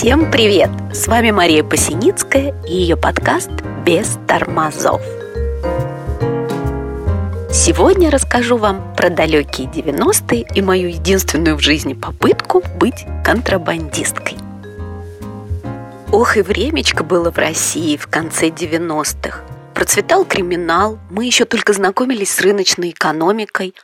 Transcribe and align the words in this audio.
Всем 0.00 0.30
привет! 0.30 0.70
С 0.94 1.08
вами 1.08 1.30
Мария 1.30 1.62
Посиницкая 1.62 2.54
и 2.66 2.72
ее 2.72 2.96
подкаст 2.96 3.50
«Без 3.84 4.16
тормозов». 4.26 5.02
Сегодня 7.52 8.10
расскажу 8.10 8.56
вам 8.56 8.94
про 8.96 9.10
далекие 9.10 9.68
90-е 9.68 10.46
и 10.54 10.62
мою 10.62 10.88
единственную 10.88 11.58
в 11.58 11.60
жизни 11.60 11.92
попытку 11.92 12.62
быть 12.78 13.04
контрабандисткой. 13.22 14.38
Ох 16.10 16.38
и 16.38 16.40
времечко 16.40 17.04
было 17.04 17.30
в 17.30 17.36
России 17.36 17.98
в 17.98 18.06
конце 18.06 18.48
90-х. 18.48 19.42
Процветал 19.74 20.24
криминал, 20.24 20.98
мы 21.10 21.26
еще 21.26 21.44
только 21.44 21.74
знакомились 21.74 22.30
с 22.30 22.40
рыночной 22.40 22.88
экономикой, 22.88 23.74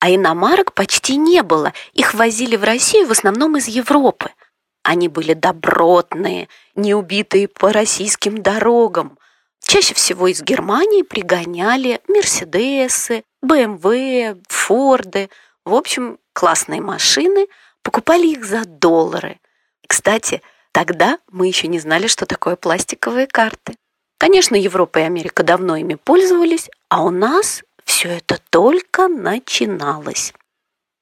а 0.00 0.08
иномарок 0.08 0.72
почти 0.72 1.18
не 1.18 1.42
было, 1.42 1.74
их 1.92 2.14
возили 2.14 2.56
в 2.56 2.64
Россию 2.64 3.08
в 3.08 3.10
основном 3.10 3.58
из 3.58 3.68
Европы– 3.68 4.30
они 4.86 5.08
были 5.08 5.34
добротные, 5.34 6.48
не 6.76 6.94
убитые 6.94 7.48
по 7.48 7.72
российским 7.72 8.40
дорогам. 8.40 9.18
Чаще 9.60 9.94
всего 9.94 10.28
из 10.28 10.42
Германии 10.42 11.02
пригоняли 11.02 12.00
Мерседесы, 12.06 13.24
БМВ, 13.42 14.38
Форды. 14.48 15.28
В 15.64 15.74
общем, 15.74 16.18
классные 16.32 16.80
машины. 16.80 17.48
Покупали 17.82 18.28
их 18.28 18.44
за 18.44 18.64
доллары. 18.64 19.40
Кстати, 19.88 20.40
тогда 20.70 21.18
мы 21.32 21.48
еще 21.48 21.66
не 21.66 21.80
знали, 21.80 22.06
что 22.06 22.24
такое 22.24 22.54
пластиковые 22.54 23.26
карты. 23.26 23.74
Конечно, 24.18 24.54
Европа 24.54 25.00
и 25.00 25.02
Америка 25.02 25.42
давно 25.42 25.76
ими 25.76 25.96
пользовались, 25.96 26.70
а 26.88 27.02
у 27.02 27.10
нас 27.10 27.64
все 27.84 28.10
это 28.18 28.38
только 28.50 29.08
начиналось. 29.08 30.32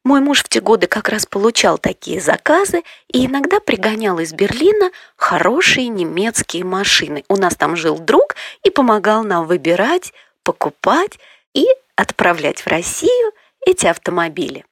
Мой 0.04 0.20
муж 0.20 0.42
в 0.44 0.50
те 0.50 0.60
годы 0.60 0.86
как 0.86 1.08
раз 1.08 1.24
получал 1.24 1.78
такие 1.78 2.20
заказы 2.20 2.82
и 3.08 3.24
иногда 3.24 3.58
пригонял 3.58 4.18
из 4.18 4.34
Берлина 4.34 4.90
хорошие 5.16 5.88
немецкие 5.88 6.62
машины. 6.62 7.24
У 7.28 7.36
нас 7.36 7.56
там 7.56 7.74
жил 7.74 7.98
друг 7.98 8.36
и 8.62 8.70
помогал 8.70 9.24
нам 9.24 9.46
выбирать, 9.46 10.12
покупать 10.42 11.18
и 11.54 11.66
отправлять 11.96 12.60
в 12.60 12.66
Россию 12.66 13.32
эти 13.64 13.86
автомобили. 13.86 14.66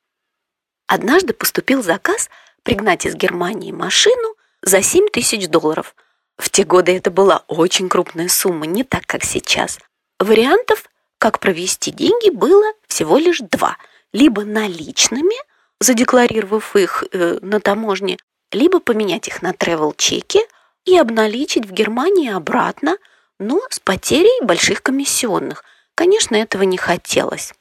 Однажды 0.87 1.33
поступил 1.33 1.83
заказ 1.83 2.29
пригнать 2.63 3.07
из 3.07 3.15
Германии 3.15 3.73
машину 3.73 4.35
за 4.61 4.83
7 4.83 5.09
тысяч 5.09 5.49
долларов. 5.49 5.95
В 6.37 6.51
те 6.51 6.65
годы 6.65 6.95
это 6.95 7.11
была 7.11 7.45
очень 7.49 7.89
крупная 7.89 8.29
сумма, 8.29 8.67
не 8.67 8.85
так, 8.85 9.07
как 9.07 9.25
сейчас. 9.25 9.79
Вариантов, 10.19 10.91
как 11.17 11.39
провести 11.39 11.91
деньги, 11.91 12.29
было 12.29 12.71
всего 12.87 13.17
лишь 13.17 13.39
два– 13.39 13.79
либо 14.13 14.45
наличными, 14.45 15.37
задекларировав 15.81 16.77
их 16.77 17.05
э, 17.13 17.39
на 17.43 17.61
таможне, 17.61 18.19
либо 18.53 18.81
поменять 18.81 19.29
их 19.29 19.43
на 19.43 19.53
travel-чеки 19.53 20.41
и 20.85 20.97
обналичить 20.97 21.67
в 21.67 21.73
Германии 21.73 22.31
обратно, 22.31 22.97
но 23.39 23.61
с 23.71 23.81
потерей 23.81 24.45
больших 24.45 24.83
комиссионных. 24.83 25.65
Конечно, 25.95 26.37
этого 26.37 26.63
не 26.63 26.77
хотелось. 26.77 27.53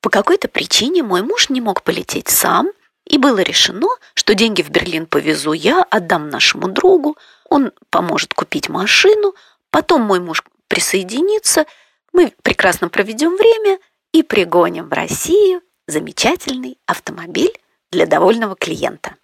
По 0.00 0.10
какой-то 0.10 0.48
причине 0.48 1.02
мой 1.02 1.22
муж 1.22 1.48
не 1.48 1.60
мог 1.60 1.82
полететь 1.82 2.28
сам, 2.28 2.70
и 3.06 3.18
было 3.18 3.38
решено, 3.40 3.88
что 4.14 4.34
деньги 4.34 4.62
в 4.62 4.70
Берлин 4.70 5.06
повезу 5.06 5.52
я, 5.52 5.82
отдам 5.82 6.28
нашему 6.28 6.68
другу, 6.68 7.16
он 7.48 7.72
поможет 7.90 8.34
купить 8.34 8.68
машину, 8.68 9.34
потом 9.70 10.02
мой 10.02 10.20
муж 10.20 10.42
присоединится, 10.68 11.66
мы 12.12 12.32
прекрасно 12.42 12.88
проведем 12.88 13.36
время 13.36 13.78
и 14.12 14.22
пригоним 14.22 14.88
в 14.88 14.92
Россию 14.92 15.62
замечательный 15.86 16.78
автомобиль 16.86 17.52
для 17.90 18.06
довольного 18.06 18.56
клиента. 18.56 19.16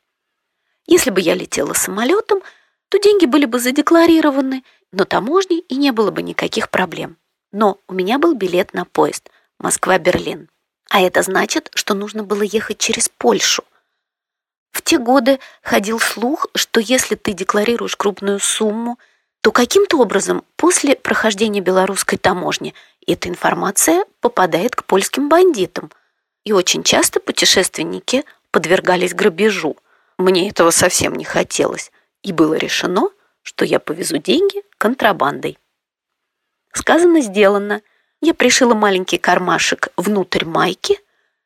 Если 0.87 1.11
бы 1.11 1.21
я 1.21 1.35
летела 1.35 1.73
самолетом, 1.73 2.41
то 2.89 2.99
деньги 2.99 3.27
были 3.27 3.47
бы 3.47 3.59
задекларированы 3.59 4.65
на 4.93 5.05
таможне 5.05 5.61
и 5.61 5.77
не 5.77 5.93
было 5.93 6.11
бы 6.11 6.23
никаких 6.23 6.71
проблем. 6.71 7.17
Но 7.53 7.79
у 7.89 7.95
меня 7.95 8.19
был 8.19 8.35
билет 8.35 8.75
на 8.75 8.85
поезд 8.85 9.31
Москва-Берлин. 9.59 10.49
А 10.89 11.01
это 11.01 11.23
значит, 11.23 11.71
что 11.75 11.95
нужно 11.95 12.25
было 12.25 12.43
ехать 12.43 12.79
через 12.79 13.09
Польшу. 13.09 13.65
В 14.73 14.83
те 14.83 14.99
годы 14.99 15.41
ходил 15.63 16.01
слух, 16.01 16.47
что 16.55 16.81
если 16.81 17.15
ты 17.15 17.33
декларируешь 17.33 17.97
крупную 17.97 18.41
сумму, 18.41 18.99
то 19.41 19.53
каким-то 19.53 19.99
образом 19.99 20.45
после 20.57 20.97
прохождения 20.97 21.61
белорусской 21.61 22.19
таможни 22.19 22.75
эта 23.07 23.29
информация 23.29 24.05
попадает 24.21 24.75
к 24.77 24.85
польским 24.85 25.29
бандитам– 25.29 25.91
и 26.45 26.53
очень 26.53 26.83
часто 26.83 27.21
путешественники 27.21 28.25
подвергались 28.51 29.15
грабежу. 29.15 29.77
Мне 30.19 30.49
этого 30.49 30.71
совсем 30.71 31.15
не 31.15 31.25
хотелось, 31.25 31.93
и 32.23 32.33
было 32.33 32.55
решено, 32.55 33.09
что 33.43 33.65
я 33.65 33.79
повезу 33.81 34.19
деньги 34.19 34.63
контрабандой. 34.79 35.59
Сказано, 36.73 37.21
сделано. 37.21 37.83
Я 38.21 38.35
пришила 38.35 38.75
маленький 38.75 39.19
кармашек 39.19 39.89
внутрь 39.97 40.45
майки, 40.45 41.01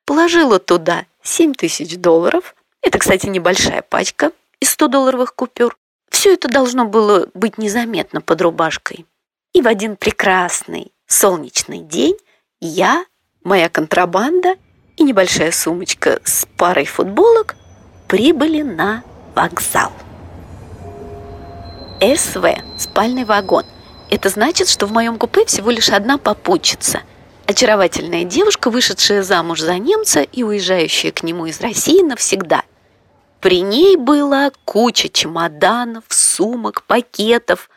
положила 0.05 0.59
туда 0.59 1.07
7 1.23 1.55
тысяч 1.55 1.97
долларов. 1.97 2.55
Это, 2.83 2.99
кстати, 2.99 3.27
небольшая 3.27 3.83
пачка 3.83 4.33
из 4.61 4.77
100-долларовых 4.77 5.35
купюр. 5.35 5.77
Все 6.11 6.35
это 6.35 6.49
должно 6.49 6.85
было 6.85 7.29
быть 7.35 7.59
незаметно 7.59 8.21
под 8.21 8.43
рубашкой. 8.43 9.07
И 9.53 9.63
в 9.63 9.69
один 9.69 9.97
прекрасный 9.97 10.93
солнечный 11.07 11.79
день 11.79 12.17
я, 12.61 13.05
моя 13.43 13.69
контрабанда 13.69 14.57
и 14.97 15.03
небольшая 15.03 15.53
сумочка 15.53 16.21
с 16.25 16.47
парой 16.57 16.87
футболок 16.87 17.57
прибыли 18.09 18.63
на 18.63 19.03
вокзал. 19.35 19.93
СВ– 22.01 22.47
спальный 22.79 23.25
вагон. 23.25 23.65
Это 24.11 24.29
значит, 24.29 24.69
что 24.69 24.87
в 24.87 24.93
моем 24.93 25.19
купе 25.19 25.45
всего 25.47 25.71
лишь 25.71 25.91
одна 25.91 26.19
попутчица. 26.19 27.01
Очаровательная 27.47 28.25
девушка, 28.25 28.71
вышедшая 28.71 29.23
замуж 29.23 29.61
за 29.61 29.79
немца 29.79 30.23
и 30.23 30.43
уезжающая 30.43 31.13
к 31.13 31.23
нему 31.23 31.47
из 31.47 31.61
России 31.61 32.03
навсегда. 32.03 32.63
При 33.41 33.61
ней 33.61 33.97
была 33.97 34.51
куча 34.65 35.09
чемоданов, 35.09 36.05
сумок, 36.09 36.85
пакетов. 36.85 37.69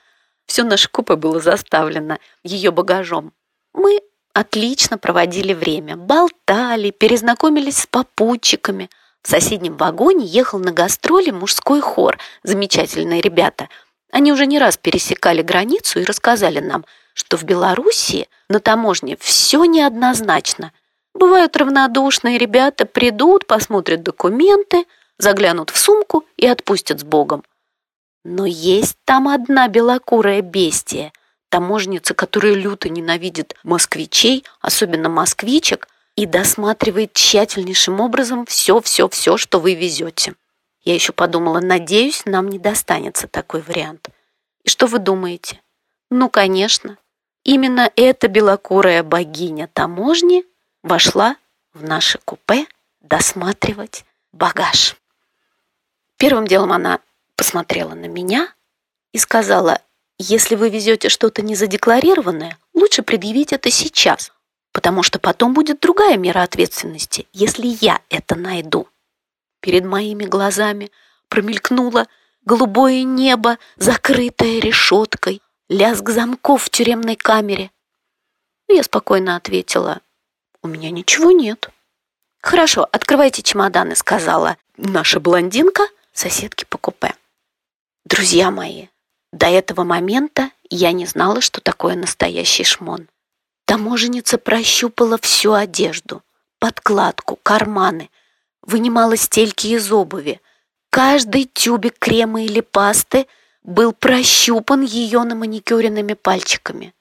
Все 0.45 0.63
наше 0.63 0.89
купе 0.89 1.15
было 1.15 1.39
заставлено 1.41 2.19
ее 2.43 2.71
багажом. 2.71 3.33
Мы 3.73 3.99
отлично 4.39 4.99
проводили 4.99 5.53
время. 5.53 5.97
Болтали, 5.97 6.91
перезнакомились 6.91 7.79
с 7.79 7.87
попутчиками. 7.87 8.89
В 9.23 9.29
соседнем 9.29 9.75
вагоне 9.75 10.25
ехал 10.25 10.59
на 10.59 10.71
гастроли 10.71 11.31
мужской 11.31 11.81
хор. 11.81 12.19
Замечательные 12.43 13.21
ребята. 13.21 13.67
Они 14.11 14.31
уже 14.31 14.45
не 14.45 14.59
раз 14.59 14.77
пересекали 14.77 15.41
границу 15.41 15.99
и 15.99 16.03
рассказали 16.03 16.59
нам, 16.59 16.85
что 17.15 17.35
в 17.35 17.45
Белоруссии 17.45 18.29
на 18.47 18.59
таможне 18.59 19.17
все 19.19 19.65
неоднозначно. 19.65 20.71
Бывают 21.15 21.57
равнодушные 21.57 22.37
ребята, 22.37 22.85
придут, 22.85 23.47
посмотрят 23.47 24.03
документы, 24.03 24.85
заглянут 25.17 25.71
в 25.71 25.77
сумку 25.77 26.25
и 26.37 26.45
отпустят 26.45 26.99
с 26.99 27.03
Богом. 27.03 27.43
Но 28.23 28.45
есть 28.45 28.97
там 29.03 29.27
одна 29.27 29.67
белокурая 29.67 30.41
бестия– 30.41 31.11
таможница, 31.49 32.13
которая 32.13 32.53
люто 32.53 32.89
ненавидит 32.89 33.55
москвичей, 33.63 34.43
особенно 34.61 35.09
москвичек, 35.09 35.87
и 36.15 36.25
досматривает 36.25 37.13
тщательнейшим 37.13 37.99
образом 37.99 38.45
все-все-все, 38.45 39.37
что 39.37 39.59
вы 39.59 39.75
везете. 39.75 40.33
Я 40.83 40.95
еще 40.95 41.13
подумала, 41.13 41.59
надеюсь, 41.59 42.23
нам 42.25 42.49
не 42.49 42.59
достанется 42.59 43.27
такой 43.27 43.61
вариант. 43.61 44.09
И 44.63 44.69
что 44.69 44.87
вы 44.87 44.99
думаете? 44.99 45.61
Ну, 46.09 46.29
конечно, 46.29 46.97
именно 47.43 47.91
эта 47.95 48.27
белокурая 48.27 49.03
богиня 49.03 49.69
таможни 49.71 50.43
вошла 50.81 51.35
в 51.73 51.83
наше 51.83 52.19
купе 52.25 52.65
досматривать 53.01 54.05
багаж. 54.31 54.95
Первым 56.17 56.47
делом 56.47 56.71
она 56.71 56.99
посмотрела 57.35 57.93
на 57.93 58.07
меня 58.07 58.51
и 59.11 59.19
сказала, 59.19 59.81
если 60.19 60.55
вы 60.55 60.69
везете 60.69 61.09
что-то 61.09 61.41
незадекларированное, 61.41 62.57
лучше 62.73 63.03
предъявить 63.03 63.53
это 63.53 63.69
сейчас, 63.69 64.31
потому 64.71 65.03
что 65.03 65.19
потом 65.19 65.53
будет 65.53 65.79
другая 65.79 66.17
мера 66.17 66.43
ответственности, 66.43 67.27
если 67.33 67.67
я 67.81 68.01
это 68.09 68.35
найду. 68.35 68.87
Перед 69.61 69.85
моими 69.85 70.25
глазами 70.25 70.91
промелькнуло 71.29 72.07
голубое 72.45 73.03
небо, 73.03 73.57
закрытое 73.75 74.59
решеткой, 74.59 75.41
лязг 75.69 76.09
замков 76.09 76.63
в 76.63 76.69
тюремной 76.69 77.15
камере. 77.15 77.71
Я 78.67 78.83
спокойно 78.83 79.35
ответила, 79.35 80.01
у 80.61 80.67
меня 80.67 80.89
ничего 80.91 81.31
нет. 81.31 81.69
Хорошо, 82.41 82.87
открывайте 82.91 83.41
чемоданы, 83.41 83.95
сказала 83.95 84.57
наша 84.77 85.19
блондинка 85.19 85.83
соседки 86.13 86.65
по 86.65 86.77
купе. 86.77 87.13
Друзья 88.05 88.51
мои, 88.51 88.87
до 89.31 89.47
этого 89.47 89.83
момента 89.83 90.51
я 90.69 90.91
не 90.91 91.05
знала, 91.05 91.41
что 91.41 91.61
такое 91.61 91.95
настоящий 91.95 92.63
шмон. 92.63 93.07
Таможенница 93.65 94.37
прощупала 94.37 95.17
всю 95.17 95.53
одежду, 95.53 96.23
подкладку, 96.59 97.37
карманы, 97.43 98.09
вынимала 98.61 99.17
стельки 99.17 99.67
из 99.67 99.91
обуви. 99.91 100.41
каждый 100.89 101.43
тюбик 101.45 101.99
крема 101.99 102.43
или 102.43 102.61
пасты 102.61 103.27
был 103.63 103.93
прощупан 103.93 104.81
ее 104.81 105.23
на 105.23 105.35
маникюренными 105.35 106.13
пальчиками. 106.13 106.93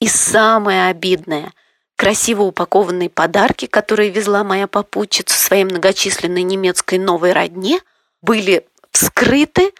И 0.00 0.08
самое 0.08 0.86
обидное– 0.86 1.52
красиво 1.96 2.42
упакованные 2.42 3.10
подарки, 3.10 3.66
которые 3.66 4.10
везла 4.10 4.44
моя 4.44 4.66
попутчица 4.66 5.38
своей 5.38 5.64
многочисленной 5.64 6.42
немецкой 6.42 6.98
новой 6.98 7.32
родне, 7.32 7.80
были 8.22 8.66
вскрыты, 8.90 9.72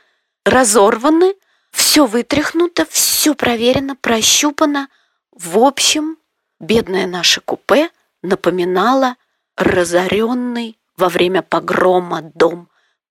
разорваны, 0.44 1.34
все 1.74 2.06
вытряхнуто, 2.06 2.86
все 2.88 3.34
проверено, 3.34 3.96
прощупано. 3.96 4.88
В 5.32 5.58
общем, 5.58 6.18
бедное 6.60 7.06
наше 7.06 7.40
купе 7.40 7.90
напоминало 8.22 9.16
разоренный 9.56 10.78
во 10.96 11.08
время 11.08 11.42
погрома 11.42 12.22
дом. 12.22 12.68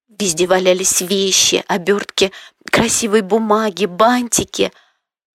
Везде 0.07 0.47
валялись 0.47 1.01
вещи, 1.01 1.63
обертки, 1.67 2.31
красивые 2.71 3.21
бумаги, 3.21 3.85
бантики. 3.85 4.71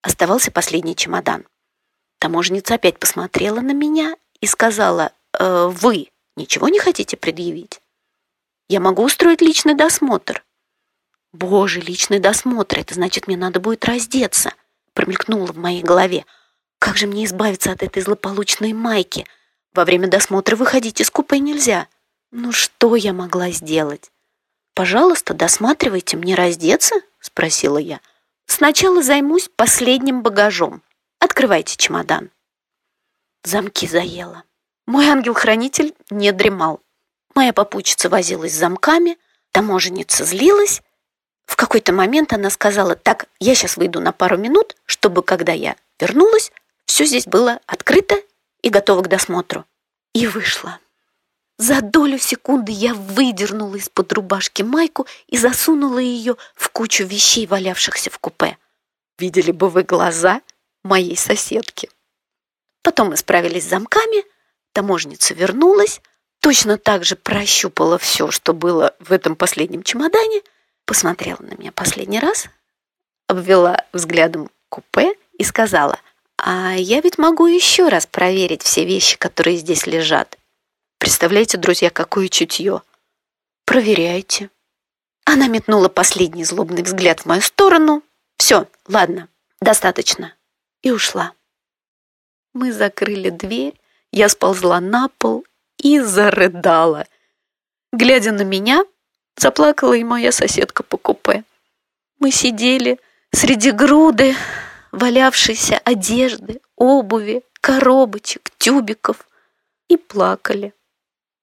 Оставался 0.00 0.50
последний 0.50 0.96
чемодан. 0.96 1.46
Таможенница 2.20 2.74
опять 2.74 2.98
посмотрела 2.98 3.60
на 3.60 3.72
меня 3.72 4.16
и 4.40 4.46
сказала, 4.46 5.12
э, 5.38 5.66
«Вы 5.66 6.08
ничего 6.36 6.68
не 6.68 6.78
хотите 6.78 7.18
предъявить? 7.18 7.82
Я 8.68 8.80
могу 8.80 9.04
устроить 9.04 9.42
личный 9.42 9.74
досмотр». 9.74 10.44
«Боже, 11.32 11.80
личный 11.80 12.18
досмотр, 12.18 12.78
это 12.78 12.94
значит, 12.94 13.26
мне 13.26 13.36
надо 13.36 13.60
будет 13.60 13.84
раздеться», 13.84 14.52
промелькнуло 14.94 15.46
в 15.46 15.56
моей 15.56 15.82
голове. 15.82 16.24
«Как 16.78 16.96
же 16.96 17.06
мне 17.06 17.24
избавиться 17.24 17.72
от 17.72 17.82
этой 17.82 18.02
злополучной 18.02 18.72
майки? 18.72 19.26
Во 19.74 19.84
время 19.84 20.08
досмотра 20.08 20.56
выходить 20.56 21.00
из 21.00 21.10
купе 21.10 21.38
нельзя». 21.38 21.88
Ну 22.30 22.52
что 22.52 22.94
я 22.94 23.12
могла 23.12 23.50
сделать? 23.50 24.10
«Пожалуйста, 24.74 25.32
досматривайте 25.32 26.16
мне 26.16 26.34
раздеться?»— 26.34 26.94
спросила 27.20 27.78
я. 27.78 28.00
«Сначала 28.44 29.02
займусь 29.02 29.48
последним 29.56 30.22
багажом. 30.22 30.82
Открывайте 31.20 31.76
чемодан». 31.76 32.30
Замки 33.44 33.86
заело. 33.86 34.44
Мой 34.86 35.06
ангел-хранитель 35.06 35.94
не 36.10 36.32
дремал. 36.32 36.80
Моя 37.34 37.52
попутчица 37.52 38.08
возилась 38.08 38.52
с 38.52 38.58
замками, 38.58 39.16
таможенница 39.52 40.24
злилась, 40.24 40.82
в 41.48 41.56
какой-то 41.56 41.94
момент 41.94 42.34
она 42.34 42.50
сказала, 42.50 42.94
так, 42.94 43.24
я 43.40 43.54
сейчас 43.54 43.78
выйду 43.78 44.00
на 44.00 44.12
пару 44.12 44.36
минут, 44.36 44.76
чтобы, 44.84 45.22
когда 45.22 45.52
я 45.52 45.76
вернулась, 45.98 46.52
все 46.84 47.06
здесь 47.06 47.26
было 47.26 47.58
открыто 47.66 48.16
и 48.60 48.68
готово 48.68 49.02
к 49.02 49.08
досмотру. 49.08 49.64
И 50.12 50.26
вышла. 50.26 50.78
За 51.56 51.80
долю 51.80 52.18
секунды 52.18 52.70
я 52.70 52.92
выдернула 52.92 53.76
из-под 53.76 54.12
рубашки 54.12 54.60
майку 54.60 55.06
и 55.26 55.38
засунула 55.38 55.98
ее 55.98 56.36
в 56.54 56.68
кучу 56.68 57.04
вещей, 57.04 57.46
валявшихся 57.46 58.10
в 58.10 58.18
купе. 58.18 58.58
Видели 59.18 59.50
бы 59.50 59.70
вы 59.70 59.84
глаза 59.84 60.42
моей 60.84 61.16
соседки. 61.16 61.88
Потом 62.82 63.08
мы 63.08 63.16
справились 63.16 63.64
с 63.64 63.70
замками, 63.70 64.22
таможница 64.74 65.32
вернулась, 65.32 66.02
точно 66.40 66.76
так 66.76 67.04
же 67.04 67.16
прощупала 67.16 67.96
все, 67.96 68.30
что 68.30 68.52
было 68.52 68.94
в 69.00 69.12
этом 69.12 69.34
последнем 69.34 69.82
чемодане– 69.82 70.42
посмотрела 70.88 71.38
на 71.40 71.54
меня 71.54 71.70
последний 71.70 72.18
раз, 72.18 72.48
обвела 73.28 73.84
взглядом 73.92 74.50
купе 74.70 75.12
и 75.38 75.44
сказала, 75.44 76.00
«А 76.38 76.74
я 76.74 77.02
ведь 77.02 77.18
могу 77.18 77.46
еще 77.46 77.88
раз 77.88 78.06
проверить 78.06 78.62
все 78.62 78.86
вещи, 78.86 79.18
которые 79.18 79.58
здесь 79.58 79.86
лежат. 79.86 80.38
Представляете, 80.98 81.58
друзья, 81.58 81.90
какое 81.90 82.28
чутье? 82.28 82.80
Проверяйте». 83.66 84.50
Она 85.26 85.46
метнула 85.46 85.90
последний 85.90 86.44
злобный 86.44 86.82
взгляд 86.82 87.20
в 87.20 87.26
мою 87.26 87.42
сторону. 87.42 88.02
«Все, 88.38 88.66
ладно, 88.88 89.28
достаточно». 89.60 90.34
И 90.80 90.90
ушла. 90.90 91.32
Мы 92.54 92.72
закрыли 92.72 93.28
дверь, 93.28 93.78
я 94.10 94.30
сползла 94.30 94.80
на 94.80 95.08
пол 95.18 95.44
и 95.76 96.00
зарыдала. 96.00 97.06
Глядя 97.92 98.32
на 98.32 98.42
меня, 98.42 98.84
Заплакала 99.38 99.92
и 99.92 100.02
моя 100.02 100.32
соседка 100.32 100.82
по 100.82 100.96
купе. 100.96 101.44
Мы 102.18 102.32
сидели 102.32 102.98
среди 103.30 103.70
груды 103.70 104.34
валявшейся 104.90 105.78
одежды, 105.78 106.60
обуви, 106.74 107.44
коробочек, 107.60 108.50
тюбиков 108.58 109.28
и 109.86 109.96
плакали. 109.96 110.74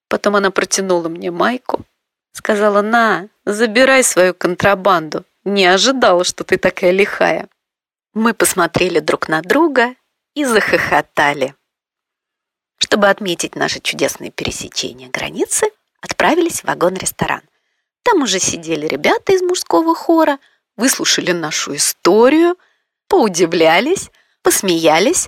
Потом 0.10 0.36
она 0.36 0.52
протянула 0.52 1.08
мне 1.08 1.32
майку, 1.32 1.86
сказала, 2.34 2.82
на, 2.82 3.30
забирай 3.46 4.04
свою 4.04 4.34
контрабанду. 4.34 5.24
Не 5.46 5.66
ожидала, 5.66 6.26
что 6.26 6.44
ты 6.44 6.58
такая 6.58 6.92
лихая. 6.92 7.48
Мы 8.14 8.34
посмотрели 8.34 9.00
друг 9.00 9.30
на 9.30 9.42
друга 9.42 9.96
и 10.34 10.44
захохотали. 10.44 11.56
Чтобы 12.78 13.08
отметить 13.10 13.56
наше 13.56 13.80
чудесное 13.80 14.32
пересечение 14.32 15.10
границы, 15.10 15.68
отправились 16.02 16.62
в 16.62 16.66
вагон-ресторан. 16.66 17.42
Там 18.06 18.22
уже 18.22 18.40
сидели 18.40 18.86
ребята 18.86 19.34
из 19.34 19.42
мужского 19.42 19.96
хора, 19.96 20.38
выслушали 20.78 21.32
нашу 21.32 21.76
историю, 21.76 22.56
поудивлялись, 23.08 24.12
посмеялись 24.44 25.28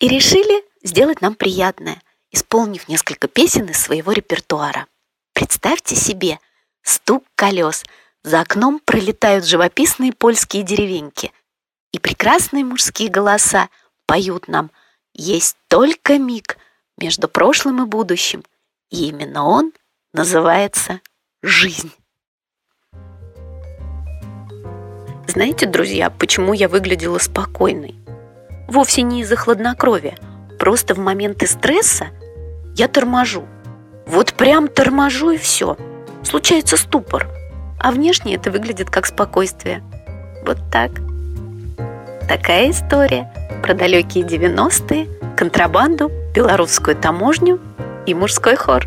и 0.00 0.08
решили 0.08 0.64
сделать 0.82 1.20
нам 1.20 1.36
приятное, 1.36 2.02
исполнив 2.32 2.88
несколько 2.88 3.28
песен 3.28 3.66
из 3.66 3.80
своего 3.80 4.10
репертуара. 4.10 4.88
Представьте 5.34 5.94
себе, 5.94 6.40
стук 6.82 7.24
колес, 7.36 7.84
за 8.24 8.40
окном 8.40 8.80
пролетают 8.84 9.46
живописные 9.46 10.12
польские 10.12 10.64
деревеньки, 10.64 11.32
и 11.92 12.00
прекрасные 12.00 12.64
мужские 12.64 13.08
голоса 13.08 13.68
поют 14.04 14.48
нам 14.48 14.72
«Есть 15.14 15.56
только 15.68 16.18
миг 16.18 16.58
между 16.96 17.28
прошлым 17.28 17.84
и 17.84 17.86
будущим, 17.86 18.42
и 18.90 19.10
именно 19.10 19.46
он 19.46 19.72
называется 20.12 21.00
жизнь». 21.40 21.92
Знаете, 25.28 25.66
друзья, 25.66 26.10
почему 26.10 26.52
я 26.52 26.68
выглядела 26.68 27.18
спокойной? 27.18 27.94
Вовсе 28.68 29.02
не 29.02 29.22
из-за 29.22 29.36
хладнокровия. 29.36 30.16
Просто 30.58 30.94
в 30.94 30.98
моменты 30.98 31.46
стресса 31.46 32.06
я 32.74 32.88
торможу. 32.88 33.44
Вот 34.06 34.34
прям 34.34 34.68
торможу 34.68 35.30
и 35.30 35.36
все. 35.36 35.76
Случается 36.22 36.76
ступор. 36.76 37.28
А 37.78 37.90
внешне 37.90 38.34
это 38.34 38.50
выглядит 38.50 38.88
как 38.88 39.06
спокойствие. 39.06 39.82
Вот 40.46 40.58
так. 40.70 40.92
Такая 42.28 42.70
история 42.70 43.32
про 43.62 43.74
далекие 43.74 44.24
90-е, 44.24 45.08
контрабанду, 45.36 46.10
белорусскую 46.34 46.96
таможню 46.96 47.60
и 48.06 48.14
мужской 48.14 48.56
хор. 48.56 48.86